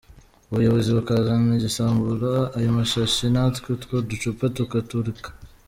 ubuyobozi 0.51 0.89
bukazana 0.97 1.51
igisimbura 1.57 2.31
ayo 2.57 2.69
mashashi, 2.77 3.23
natwe 3.33 3.67
utwo 3.75 3.95
ducupa 4.09 4.45
tukatureka. 4.55 5.29